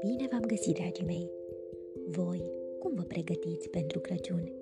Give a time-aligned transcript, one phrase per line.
[0.00, 1.30] Bine v-am găsit, dragii mei!
[2.06, 4.52] Voi, cum vă pregătiți pentru Crăciun?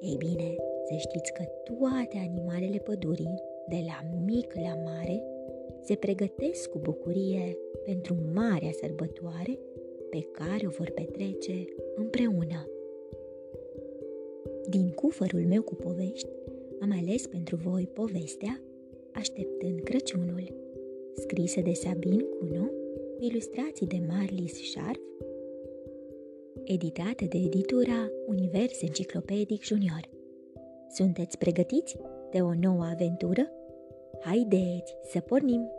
[0.00, 0.54] Ei bine,
[0.84, 5.22] să știți că toate animalele pădurii, de la mic la mare,
[5.82, 9.58] se pregătesc cu bucurie pentru marea sărbătoare
[10.10, 11.64] pe care o vor petrece
[11.94, 12.68] împreună.
[14.68, 16.28] Din cufărul meu cu povești,
[16.80, 18.62] am ales pentru voi povestea
[19.14, 20.54] Așteptând Crăciunul,
[21.16, 22.64] scrisă de Sabin Cuno,
[23.16, 25.00] cu ilustrații de Marlis Scharf,
[26.64, 30.08] editată de editura Univers Enciclopedic Junior.
[30.90, 31.96] Sunteți pregătiți
[32.30, 33.50] de o nouă aventură?
[34.20, 35.70] Haideți să pornim!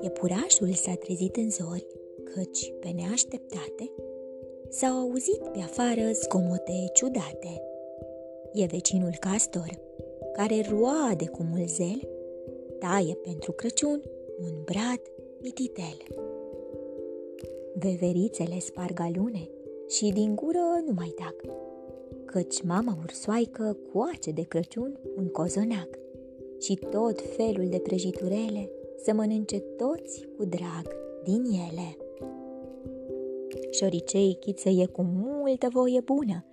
[0.00, 1.86] Iepurașul s-a trezit în zori,
[2.24, 3.90] căci, pe neașteptate,
[4.68, 7.62] s-au auzit pe afară zgomote ciudate.
[8.52, 9.80] E vecinul castor,
[10.32, 12.08] care roade cu mult zel,
[12.78, 14.02] taie pentru Crăciun
[14.40, 15.00] un brad
[15.42, 15.96] mititel.
[17.74, 19.48] Veverițele sparg alune
[19.88, 21.34] și din gură nu mai tac,
[22.24, 25.88] căci mama ursoaică coace de Crăciun un cozonac
[26.60, 28.70] și tot felul de prăjiturele
[29.04, 31.96] să mănânce toți cu drag din ele.
[33.70, 36.44] Șoricei chițăie cu multă voie bună,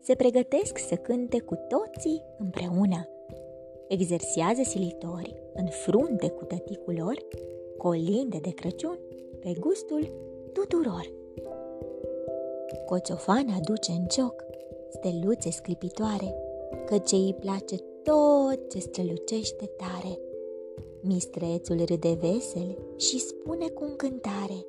[0.00, 3.08] se pregătesc să cânte cu toții împreună.
[3.88, 7.16] Exersează silitori în frunte cu tăticul lor,
[7.76, 8.98] colinde de Crăciun
[9.40, 10.10] pe gustul
[10.52, 11.12] tuturor.
[12.86, 14.44] Coțofana aduce în cioc
[14.88, 16.34] steluțe sclipitoare,
[16.86, 20.18] că ce îi place tot ce strălucește tare.
[21.00, 24.66] Mistrețul râde vesel și spune cu încântare,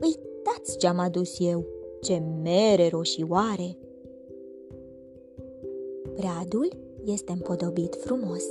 [0.00, 1.64] Uitați ce-am adus eu,
[2.02, 3.76] ce mere roșioare!
[6.14, 6.68] Bradul
[7.04, 8.44] este împodobit frumos,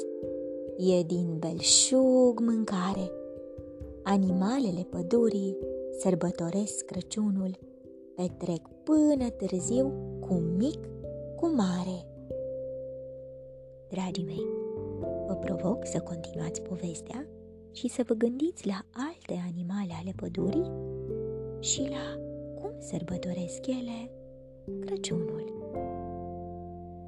[0.77, 3.11] e din belșug mâncare.
[4.03, 5.57] Animalele pădurii
[5.99, 7.57] sărbătoresc Crăciunul,
[8.15, 10.79] petrec până târziu cu mic,
[11.35, 12.05] cu mare.
[13.89, 14.45] Dragii mei,
[15.27, 17.27] vă provoc să continuați povestea
[17.71, 20.71] și să vă gândiți la alte animale ale pădurii
[21.59, 22.19] și la
[22.61, 24.11] cum sărbătoresc ele
[24.79, 25.53] Crăciunul.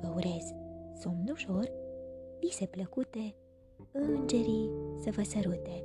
[0.01, 0.60] Vă urez
[1.01, 1.71] somn ușor,
[2.39, 3.35] vise plăcute,
[3.91, 4.69] îngerii
[5.03, 5.83] să vă sărute.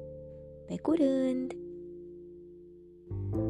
[0.67, 1.53] Pe curând!
[3.09, 3.46] thank you